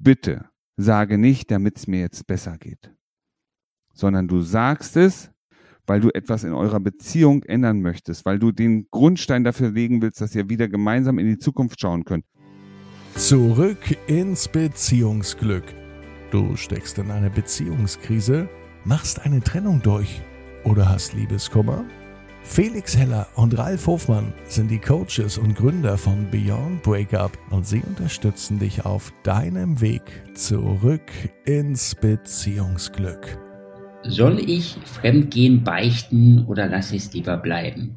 [0.00, 0.46] bitte
[0.76, 2.92] sage nicht, damit es mir jetzt besser geht,
[3.92, 5.30] sondern du sagst es,
[5.86, 10.20] weil du etwas in eurer Beziehung ändern möchtest, weil du den Grundstein dafür legen willst,
[10.20, 12.24] dass ihr wieder gemeinsam in die Zukunft schauen könnt.
[13.16, 15.64] Zurück ins Beziehungsglück.
[16.30, 18.48] Du steckst in eine Beziehungskrise,
[18.84, 20.22] machst eine Trennung durch
[20.64, 21.84] oder hast Liebeskummer?
[22.52, 27.80] Felix Heller und Ralf Hofmann sind die Coaches und Gründer von Beyond Breakup und sie
[27.80, 30.02] unterstützen dich auf deinem Weg
[30.34, 31.12] zurück
[31.44, 33.38] ins Beziehungsglück.
[34.02, 37.94] Soll ich Fremdgehen beichten oder lasse ich es lieber bleiben?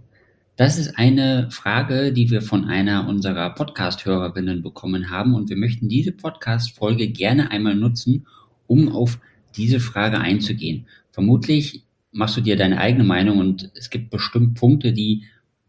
[0.56, 5.90] Das ist eine Frage, die wir von einer unserer Podcast-Hörerinnen bekommen haben und wir möchten
[5.90, 8.28] diese Podcast-Folge gerne einmal nutzen,
[8.68, 9.18] um auf
[9.56, 10.86] diese Frage einzugehen.
[11.12, 11.83] Vermutlich
[12.14, 15.24] machst du dir deine eigene Meinung und es gibt bestimmt Punkte, die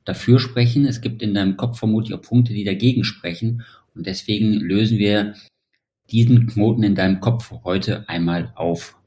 [0.05, 0.87] dafür sprechen.
[0.87, 3.63] Es gibt in deinem Kopf vermutlich auch Punkte, die dagegen sprechen.
[3.95, 5.35] Und deswegen lösen wir
[6.11, 8.99] diesen Knoten in deinem Kopf heute einmal auf.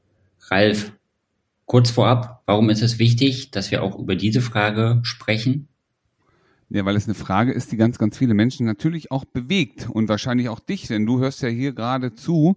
[0.50, 0.92] Ralf,
[1.66, 5.68] kurz vorab, warum ist es wichtig, dass wir auch über diese Frage sprechen?
[6.70, 10.08] Ja, weil es eine Frage ist, die ganz, ganz viele Menschen natürlich auch bewegt und
[10.08, 12.56] wahrscheinlich auch dich, denn du hörst ja hier gerade zu,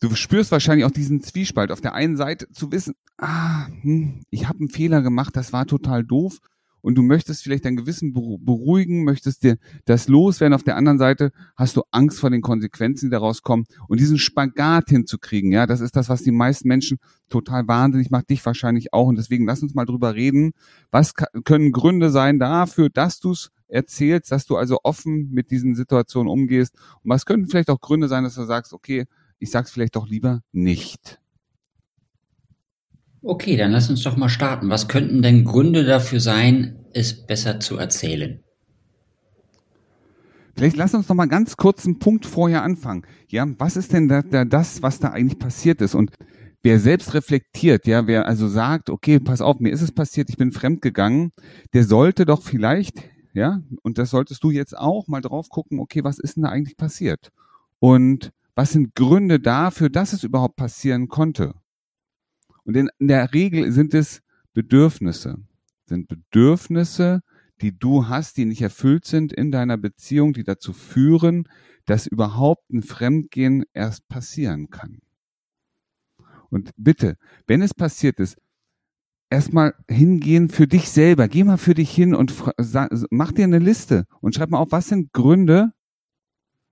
[0.00, 1.70] Du spürst wahrscheinlich auch diesen Zwiespalt.
[1.70, 5.66] Auf der einen Seite zu wissen, ah, hm, ich habe einen Fehler gemacht, das war
[5.66, 6.38] total doof.
[6.82, 10.54] Und du möchtest vielleicht dein Gewissen beruhigen, möchtest dir das loswerden.
[10.54, 13.66] Auf der anderen Seite hast du Angst vor den Konsequenzen, die daraus kommen.
[13.88, 16.96] Und diesen Spagat hinzukriegen, ja, das ist das, was die meisten Menschen
[17.28, 19.08] total wahnsinnig macht, dich wahrscheinlich auch.
[19.08, 20.52] Und deswegen lass uns mal drüber reden.
[20.90, 21.12] Was
[21.44, 26.32] können Gründe sein dafür, dass du es erzählst, dass du also offen mit diesen Situationen
[26.32, 26.74] umgehst?
[27.02, 29.04] Und was können vielleicht auch Gründe sein, dass du sagst, okay,
[29.40, 31.18] ich sag's vielleicht doch lieber nicht.
[33.22, 34.70] Okay, dann lass uns doch mal starten.
[34.70, 38.40] Was könnten denn Gründe dafür sein, es besser zu erzählen?
[40.56, 43.02] Vielleicht lass uns noch mal ganz kurz einen Punkt vorher anfangen.
[43.28, 45.94] Ja, was ist denn da, da das, was da eigentlich passiert ist?
[45.94, 46.12] Und
[46.62, 50.36] wer selbst reflektiert, ja, wer also sagt, okay, pass auf, mir ist es passiert, ich
[50.36, 51.32] bin fremdgegangen,
[51.72, 53.02] der sollte doch vielleicht,
[53.32, 56.50] ja, und das solltest du jetzt auch mal drauf gucken, okay, was ist denn da
[56.50, 57.30] eigentlich passiert?
[57.78, 61.54] Und was sind Gründe dafür, dass es überhaupt passieren konnte?
[62.64, 64.20] Und in, in der Regel sind es
[64.52, 65.38] Bedürfnisse,
[65.86, 67.22] sind Bedürfnisse,
[67.62, 71.48] die du hast, die nicht erfüllt sind in deiner Beziehung, die dazu führen,
[71.86, 74.98] dass überhaupt ein Fremdgehen erst passieren kann.
[76.50, 77.16] Und bitte,
[77.46, 78.36] wenn es passiert ist,
[79.30, 81.28] erstmal hingehen für dich selber.
[81.28, 82.34] Geh mal für dich hin und
[83.10, 85.72] mach dir eine Liste und schreib mal auf, was sind Gründe,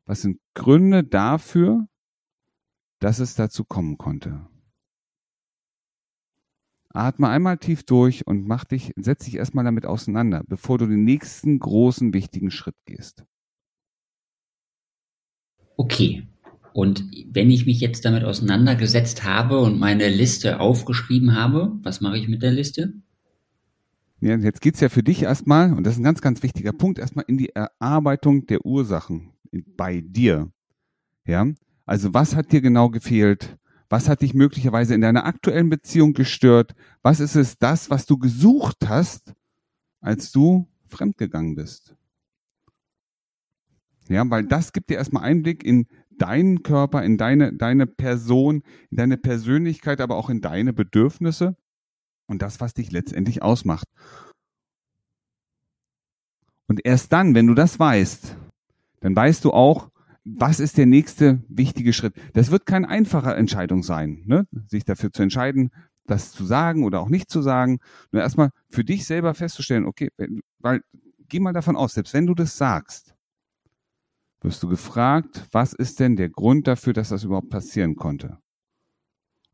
[0.08, 1.86] was sind Gründe dafür,
[2.98, 4.48] dass es dazu kommen konnte?
[6.88, 11.04] Atme einmal tief durch und mach dich, setz dich erstmal damit auseinander, bevor du den
[11.04, 13.24] nächsten großen wichtigen Schritt gehst.
[15.76, 16.26] Okay.
[16.72, 22.16] Und wenn ich mich jetzt damit auseinandergesetzt habe und meine Liste aufgeschrieben habe, was mache
[22.16, 22.94] ich mit der Liste?
[24.20, 26.98] Ja, jetzt geht's ja für dich erstmal, und das ist ein ganz, ganz wichtiger Punkt,
[26.98, 30.50] erstmal in die Erarbeitung der Ursachen bei dir.
[31.24, 31.46] Ja,
[31.86, 33.56] also was hat dir genau gefehlt?
[33.88, 36.74] Was hat dich möglicherweise in deiner aktuellen Beziehung gestört?
[37.02, 39.34] Was ist es das, was du gesucht hast,
[40.00, 41.94] als du fremdgegangen bist?
[44.08, 45.86] Ja, weil das gibt dir erstmal Einblick in
[46.18, 51.56] deinen Körper, in deine, deine Person, in deine Persönlichkeit, aber auch in deine Bedürfnisse
[52.26, 53.86] und das, was dich letztendlich ausmacht.
[56.66, 58.36] Und erst dann, wenn du das weißt,
[59.00, 59.90] dann weißt du auch,
[60.24, 62.14] was ist der nächste wichtige Schritt.
[62.34, 64.46] Das wird keine einfache Entscheidung sein, ne?
[64.66, 65.70] sich dafür zu entscheiden,
[66.06, 67.78] das zu sagen oder auch nicht zu sagen.
[68.12, 70.10] Nur erstmal für dich selber festzustellen, okay,
[70.58, 70.82] weil
[71.28, 73.14] geh mal davon aus, selbst wenn du das sagst,
[74.40, 78.38] wirst du gefragt, was ist denn der Grund dafür, dass das überhaupt passieren konnte?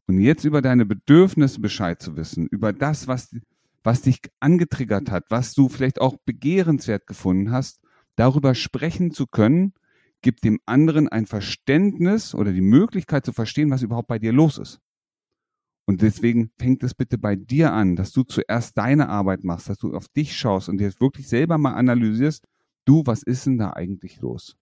[0.07, 3.35] Und jetzt über deine Bedürfnisse Bescheid zu wissen, über das, was,
[3.83, 7.81] was dich angetriggert hat, was du vielleicht auch begehrenswert gefunden hast,
[8.17, 9.75] darüber sprechen zu können,
[10.23, 14.59] gibt dem anderen ein Verständnis oder die Möglichkeit zu verstehen, was überhaupt bei dir los
[14.59, 14.81] ist.
[15.87, 19.79] Und deswegen fängt es bitte bei dir an, dass du zuerst deine Arbeit machst, dass
[19.79, 22.47] du auf dich schaust und dir wirklich selber mal analysierst,
[22.87, 24.57] du, was ist denn da eigentlich los?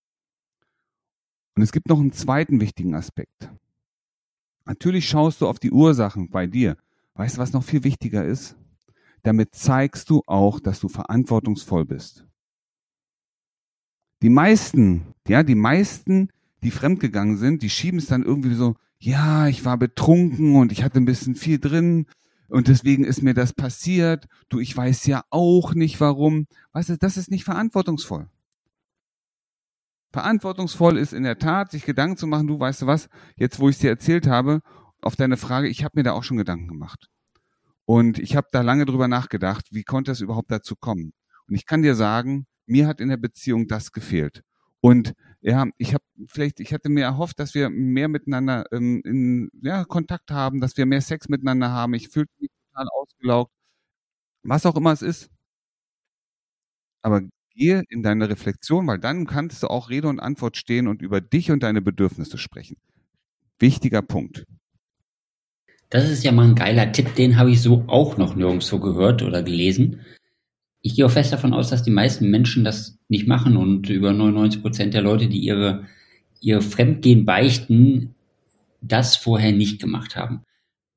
[1.54, 3.50] Und es gibt noch einen zweiten wichtigen Aspekt.
[4.64, 6.76] Natürlich schaust du auf die Ursachen bei dir.
[7.14, 8.56] Weißt du, was noch viel wichtiger ist?
[9.22, 12.26] Damit zeigst du auch, dass du verantwortungsvoll bist.
[14.22, 16.30] Die meisten, ja, die meisten,
[16.62, 20.84] die fremdgegangen sind, die schieben es dann irgendwie so, ja, ich war betrunken und ich
[20.84, 22.06] hatte ein bisschen viel drin
[22.48, 24.28] und deswegen ist mir das passiert.
[24.48, 26.46] Du, ich weiß ja auch nicht warum.
[26.72, 28.28] Weißt du, das ist nicht verantwortungsvoll.
[30.12, 33.68] Verantwortungsvoll ist in der Tat, sich Gedanken zu machen, du weißt du was, jetzt wo
[33.68, 34.60] ich es dir erzählt habe,
[35.00, 37.08] auf deine Frage, ich habe mir da auch schon Gedanken gemacht.
[37.86, 41.12] Und ich habe da lange drüber nachgedacht, wie konnte es überhaupt dazu kommen?
[41.48, 44.42] Und ich kann dir sagen, mir hat in der Beziehung das gefehlt.
[44.80, 49.50] Und ja, ich habe vielleicht, ich hatte mir erhofft, dass wir mehr miteinander ähm, in
[49.62, 51.94] ja, Kontakt haben, dass wir mehr Sex miteinander haben.
[51.94, 53.52] Ich fühlte mich total ausgelaugt.
[54.42, 55.30] Was auch immer es ist.
[57.02, 57.22] Aber
[57.54, 61.20] gehe in deine Reflexion, weil dann kannst du auch Rede und Antwort stehen und über
[61.20, 62.76] dich und deine Bedürfnisse sprechen.
[63.58, 64.46] Wichtiger Punkt.
[65.90, 69.22] Das ist ja mal ein geiler Tipp, den habe ich so auch noch nirgendwo gehört
[69.22, 70.00] oder gelesen.
[70.82, 74.12] Ich gehe auch fest davon aus, dass die meisten Menschen das nicht machen und über
[74.12, 75.86] 99 Prozent der Leute, die ihre,
[76.40, 78.14] ihr Fremdgehen beichten,
[78.80, 80.42] das vorher nicht gemacht haben.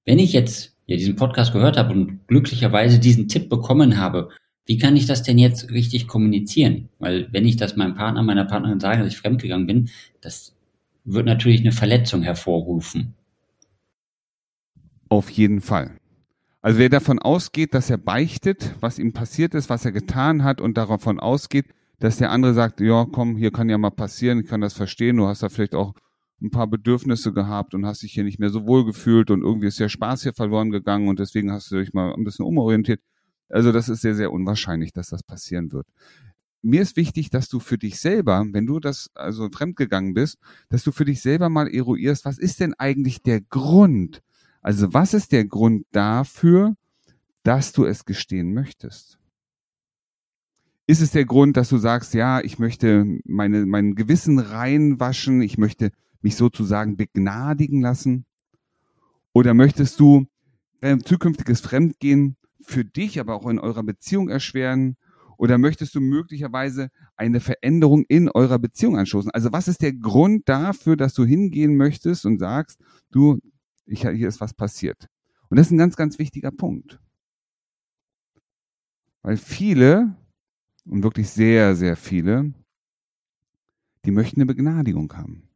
[0.06, 4.30] Wenn ich jetzt ja, diesen Podcast gehört habe und glücklicherweise diesen Tipp bekommen habe,
[4.66, 6.90] wie kann ich das denn jetzt richtig kommunizieren?
[6.98, 9.90] Weil wenn ich das meinem Partner, meiner Partnerin sage, dass ich fremdgegangen bin,
[10.22, 10.56] das
[11.04, 13.14] wird natürlich eine Verletzung hervorrufen.
[15.10, 15.98] Auf jeden Fall.
[16.66, 20.62] Also wer davon ausgeht, dass er beichtet, was ihm passiert ist, was er getan hat
[20.62, 21.68] und davon ausgeht,
[22.00, 25.18] dass der andere sagt, ja, komm, hier kann ja mal passieren, ich kann das verstehen,
[25.18, 25.94] du hast da vielleicht auch
[26.42, 29.68] ein paar Bedürfnisse gehabt und hast dich hier nicht mehr so wohl gefühlt und irgendwie
[29.68, 33.00] ist der Spaß hier verloren gegangen und deswegen hast du dich mal ein bisschen umorientiert.
[33.48, 35.86] Also das ist sehr, sehr unwahrscheinlich, dass das passieren wird.
[36.64, 40.40] Mir ist wichtig, dass du für dich selber, wenn du das also fremdgegangen bist,
[40.70, 44.24] dass du für dich selber mal eruierst, was ist denn eigentlich der Grund?
[44.66, 46.76] Also was ist der Grund dafür,
[47.44, 49.20] dass du es gestehen möchtest?
[50.88, 55.60] Ist es der Grund, dass du sagst, ja, ich möchte meine, mein Gewissen reinwaschen, ich
[55.60, 55.92] möchte
[56.24, 58.26] mich sozusagen begnadigen lassen?
[59.34, 60.26] Oder möchtest du
[60.82, 64.98] beim zukünftiges Fremdgehen für dich, aber auch in eurer Beziehung erschweren?
[65.38, 69.30] Oder möchtest du möglicherweise eine Veränderung in eurer Beziehung anstoßen?
[69.30, 72.80] Also was ist der Grund dafür, dass du hingehen möchtest und sagst,
[73.12, 73.40] du,
[73.86, 75.08] ich, hier ist was passiert?
[75.50, 77.00] Und das ist ein ganz, ganz wichtiger Punkt.
[79.22, 80.16] Weil viele,
[80.86, 82.54] und wirklich sehr, sehr viele,
[84.06, 85.50] die möchten eine Begnadigung haben.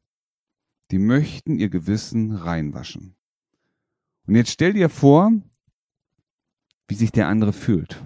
[0.91, 3.15] Die möchten ihr Gewissen reinwaschen.
[4.25, 5.31] Und jetzt stell dir vor,
[6.87, 8.03] wie sich der andere fühlt.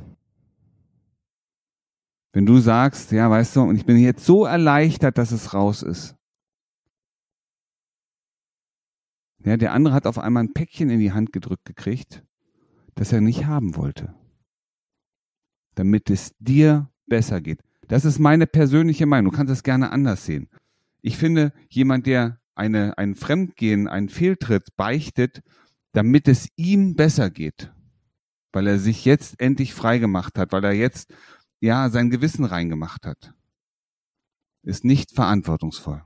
[2.33, 5.83] Wenn du sagst, ja, weißt du, und ich bin jetzt so erleichtert, dass es raus
[5.83, 6.15] ist.
[9.45, 12.23] Ja, der andere hat auf einmal ein Päckchen in die Hand gedrückt gekriegt,
[12.95, 14.13] das er nicht haben wollte.
[15.75, 17.61] Damit es dir besser geht.
[17.87, 19.31] Das ist meine persönliche Meinung.
[19.31, 20.49] Du kannst es gerne anders sehen.
[21.01, 25.41] Ich finde, jemand, der eine, ein Fremdgehen, einen Fehltritt beichtet,
[25.91, 27.73] damit es ihm besser geht,
[28.51, 31.13] weil er sich jetzt endlich frei gemacht hat, weil er jetzt
[31.59, 33.33] ja sein Gewissen reingemacht hat,
[34.63, 36.03] ist nicht verantwortungsvoll.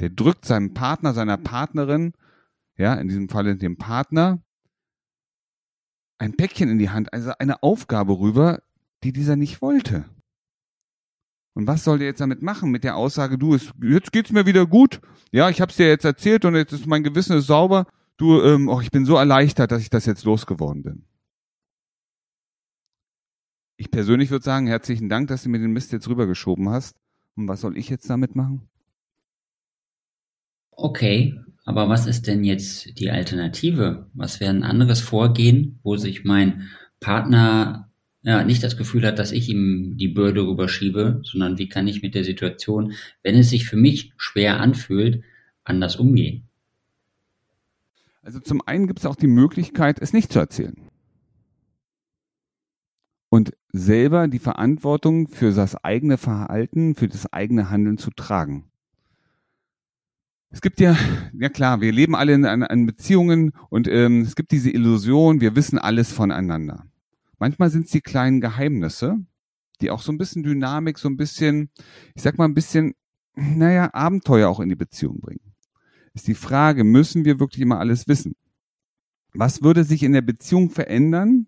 [0.00, 2.12] Der drückt seinem Partner, seiner Partnerin,
[2.78, 4.40] ja, in diesem Falle dem Partner,
[6.18, 8.62] ein Päckchen in die Hand, also eine Aufgabe rüber,
[9.02, 10.04] die dieser nicht wollte.
[11.54, 12.70] Und was soll der jetzt damit machen?
[12.70, 15.00] Mit der Aussage, du, es, jetzt geht's mir wieder gut.
[15.32, 17.86] Ja, ich hab's dir jetzt erzählt und jetzt ist mein Gewissen ist sauber.
[18.16, 21.04] Du, ähm, oh, ich bin so erleichtert, dass ich das jetzt losgeworden bin.
[23.76, 26.96] Ich persönlich würde sagen, herzlichen Dank, dass du mir den Mist jetzt rübergeschoben hast.
[27.36, 28.68] Und was soll ich jetzt damit machen?
[30.70, 34.06] Okay, aber was ist denn jetzt die Alternative?
[34.14, 37.90] Was wäre ein anderes Vorgehen, wo sich mein Partner
[38.22, 42.00] ja, nicht das Gefühl hat, dass ich ihm die Bürde rüberschiebe, sondern wie kann ich
[42.00, 45.22] mit der Situation, wenn es sich für mich schwer anfühlt,
[45.62, 46.48] anders umgehen?
[48.22, 50.88] Also zum einen gibt es auch die Möglichkeit, es nicht zu erzählen
[53.28, 58.67] und selber die Verantwortung für das eigene Verhalten, für das eigene Handeln zu tragen.
[60.50, 60.96] Es gibt ja,
[61.34, 65.54] ja klar, wir leben alle in, in Beziehungen und ähm, es gibt diese Illusion, wir
[65.54, 66.86] wissen alles voneinander.
[67.38, 69.18] Manchmal sind es die kleinen Geheimnisse,
[69.80, 71.70] die auch so ein bisschen Dynamik, so ein bisschen,
[72.14, 72.94] ich sag mal ein bisschen,
[73.34, 75.54] naja, Abenteuer auch in die Beziehung bringen.
[76.14, 78.34] Ist die Frage, müssen wir wirklich immer alles wissen?
[79.34, 81.46] Was würde sich in der Beziehung verändern,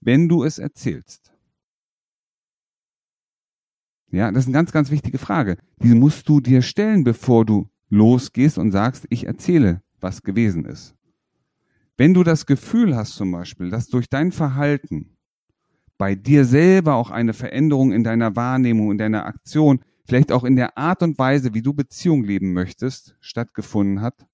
[0.00, 1.32] wenn du es erzählst?
[4.10, 5.58] Ja, das ist eine ganz, ganz wichtige Frage.
[5.82, 10.94] Die musst du dir stellen, bevor du losgehst und sagst, ich erzähle, was gewesen ist.
[11.96, 15.16] Wenn du das Gefühl hast zum Beispiel, dass durch dein Verhalten
[15.96, 20.56] bei dir selber auch eine Veränderung in deiner Wahrnehmung, in deiner Aktion, vielleicht auch in
[20.56, 24.26] der Art und Weise, wie du Beziehung leben möchtest, stattgefunden hat,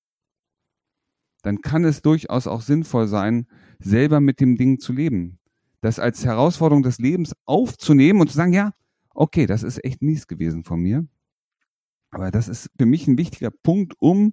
[1.43, 3.47] dann kann es durchaus auch sinnvoll sein,
[3.79, 5.41] selber mit dem Ding zu leben
[5.81, 8.73] das als Herausforderung des Lebens aufzunehmen und zu sagen, ja,
[9.15, 11.07] okay, das ist echt mies gewesen von mir.
[12.11, 14.33] Aber das ist für mich ein wichtiger Punkt, um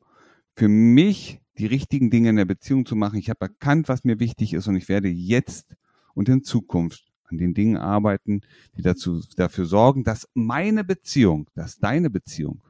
[0.55, 3.19] für mich die richtigen Dinge in der Beziehung zu machen.
[3.19, 5.75] Ich habe erkannt, was mir wichtig ist und ich werde jetzt
[6.13, 8.41] und in Zukunft an den Dingen arbeiten,
[8.75, 12.63] die dazu, dafür sorgen, dass meine Beziehung, dass deine Beziehung,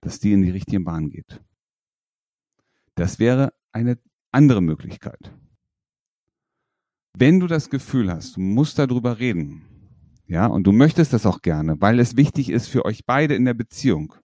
[0.00, 1.40] dass die in die richtige Bahn geht.
[2.94, 3.98] Das wäre eine
[4.32, 5.32] andere Möglichkeit.
[7.16, 9.62] Wenn du das Gefühl hast, du musst darüber reden,
[10.32, 13.44] ja, und du möchtest das auch gerne, weil es wichtig ist für euch beide in
[13.44, 14.14] der Beziehung,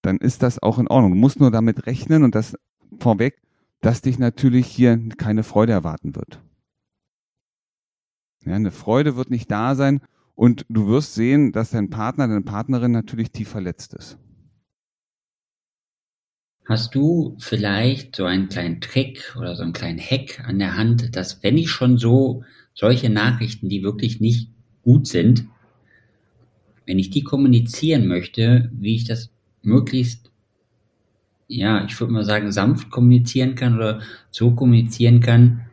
[0.00, 1.12] dann ist das auch in Ordnung.
[1.12, 2.56] Du musst nur damit rechnen und das
[2.98, 3.42] vorweg,
[3.82, 6.40] dass dich natürlich hier keine Freude erwarten wird.
[8.46, 10.00] Ja, eine Freude wird nicht da sein
[10.34, 14.16] und du wirst sehen, dass dein Partner, deine Partnerin natürlich tief verletzt ist.
[16.66, 21.14] Hast du vielleicht so einen kleinen Trick oder so einen kleinen Hack an der Hand,
[21.14, 22.42] dass wenn ich schon so
[22.72, 24.48] solche Nachrichten, die wirklich nicht
[24.82, 25.46] gut sind,
[26.86, 29.30] wenn ich die kommunizieren möchte, wie ich das
[29.62, 30.30] möglichst,
[31.48, 35.66] ja, ich würde mal sagen, sanft kommunizieren kann oder so kommunizieren kann,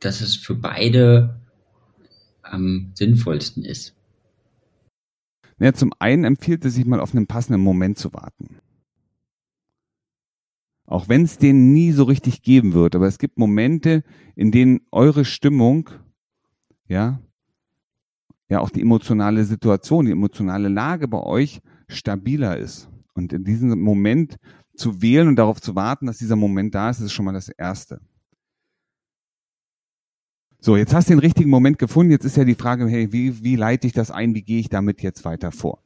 [0.00, 1.40] dass es für beide
[2.42, 3.94] am sinnvollsten ist?
[5.58, 8.61] Ja, zum einen empfiehlt es sich mal auf einen passenden Moment zu warten.
[10.92, 14.04] Auch wenn es den nie so richtig geben wird, aber es gibt Momente,
[14.36, 15.88] in denen eure Stimmung,
[16.86, 17.18] ja,
[18.50, 22.90] ja auch die emotionale Situation, die emotionale Lage bei euch stabiler ist.
[23.14, 24.36] Und in diesem Moment
[24.76, 27.48] zu wählen und darauf zu warten, dass dieser Moment da ist, ist schon mal das
[27.48, 28.02] Erste.
[30.60, 32.12] So, jetzt hast du den richtigen Moment gefunden.
[32.12, 34.34] Jetzt ist ja die Frage, hey, wie, wie leite ich das ein?
[34.34, 35.82] Wie gehe ich damit jetzt weiter vor?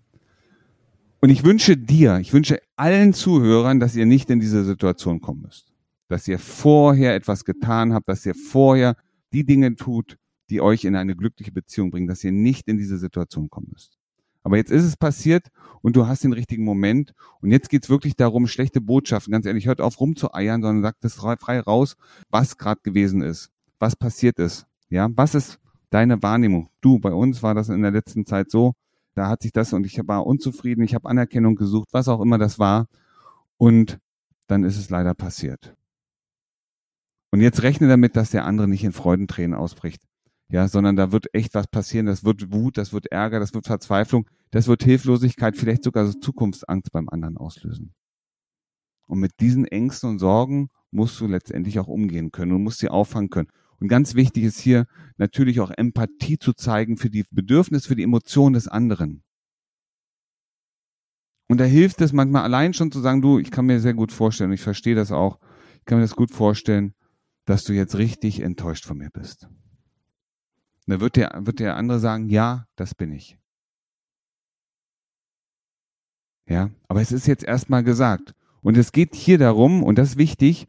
[1.20, 5.42] Und ich wünsche dir, ich wünsche allen Zuhörern, dass ihr nicht in diese Situation kommen
[5.42, 5.72] müsst.
[6.08, 8.96] Dass ihr vorher etwas getan habt, dass ihr vorher
[9.32, 10.16] die Dinge tut,
[10.50, 13.98] die euch in eine glückliche Beziehung bringen, dass ihr nicht in diese Situation kommen müsst.
[14.44, 15.48] Aber jetzt ist es passiert
[15.82, 17.14] und du hast den richtigen Moment.
[17.40, 19.32] Und jetzt geht's wirklich darum, schlechte Botschaften.
[19.32, 21.96] Ganz ehrlich, hört auf rumzueiern, sondern sagt es frei raus,
[22.30, 24.66] was gerade gewesen ist was passiert ist.
[24.88, 25.58] Ja, was ist
[25.90, 26.68] deine Wahrnehmung?
[26.80, 28.74] Du, bei uns war das in der letzten Zeit so,
[29.16, 32.38] da hat sich das und ich war unzufrieden, ich habe Anerkennung gesucht, was auch immer
[32.38, 32.86] das war.
[33.56, 33.98] Und
[34.46, 35.74] dann ist es leider passiert.
[37.32, 40.02] Und jetzt rechne damit, dass der andere nicht in Freudentränen ausbricht.
[40.48, 42.06] Ja, sondern da wird echt was passieren.
[42.06, 46.12] Das wird Wut, das wird Ärger, das wird Verzweiflung, das wird Hilflosigkeit, vielleicht sogar so
[46.18, 47.94] Zukunftsangst beim anderen auslösen.
[49.06, 52.90] Und mit diesen Ängsten und Sorgen musst du letztendlich auch umgehen können und musst sie
[52.90, 53.48] auffangen können.
[53.80, 58.02] Und ganz wichtig ist hier natürlich auch Empathie zu zeigen für die Bedürfnisse, für die
[58.02, 59.22] Emotionen des anderen.
[61.48, 64.12] Und da hilft es manchmal allein schon zu sagen, du, ich kann mir sehr gut
[64.12, 65.38] vorstellen, ich verstehe das auch,
[65.78, 66.94] ich kann mir das gut vorstellen,
[67.44, 69.44] dass du jetzt richtig enttäuscht von mir bist.
[69.44, 73.38] Und da wird der, wird der andere sagen, ja, das bin ich.
[76.48, 78.34] Ja, aber es ist jetzt erstmal gesagt.
[78.62, 80.66] Und es geht hier darum, und das ist wichtig,